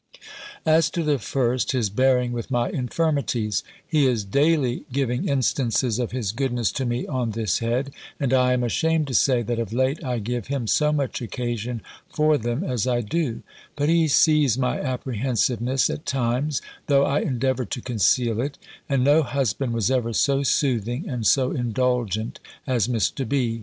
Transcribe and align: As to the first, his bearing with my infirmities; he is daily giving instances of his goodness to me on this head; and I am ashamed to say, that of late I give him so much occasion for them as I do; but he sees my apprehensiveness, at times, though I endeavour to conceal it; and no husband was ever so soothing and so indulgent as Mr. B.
As 0.65 0.89
to 0.89 1.03
the 1.03 1.19
first, 1.19 1.73
his 1.73 1.91
bearing 1.91 2.31
with 2.31 2.49
my 2.49 2.71
infirmities; 2.71 3.63
he 3.85 4.07
is 4.07 4.23
daily 4.25 4.83
giving 4.91 5.29
instances 5.29 5.99
of 5.99 6.09
his 6.11 6.31
goodness 6.31 6.71
to 6.71 6.87
me 6.87 7.05
on 7.05 7.33
this 7.33 7.59
head; 7.59 7.91
and 8.19 8.33
I 8.33 8.53
am 8.53 8.63
ashamed 8.63 9.05
to 9.09 9.13
say, 9.13 9.43
that 9.43 9.59
of 9.59 9.71
late 9.71 10.03
I 10.03 10.17
give 10.17 10.47
him 10.47 10.65
so 10.65 10.91
much 10.91 11.21
occasion 11.21 11.83
for 12.11 12.39
them 12.39 12.63
as 12.63 12.87
I 12.87 13.01
do; 13.01 13.43
but 13.75 13.89
he 13.89 14.07
sees 14.07 14.57
my 14.57 14.79
apprehensiveness, 14.81 15.87
at 15.87 16.07
times, 16.07 16.63
though 16.87 17.05
I 17.05 17.19
endeavour 17.19 17.65
to 17.65 17.79
conceal 17.81 18.41
it; 18.41 18.57
and 18.89 19.03
no 19.03 19.21
husband 19.21 19.71
was 19.75 19.91
ever 19.91 20.13
so 20.13 20.41
soothing 20.41 21.07
and 21.07 21.27
so 21.27 21.51
indulgent 21.51 22.39
as 22.65 22.87
Mr. 22.87 23.29
B. 23.29 23.59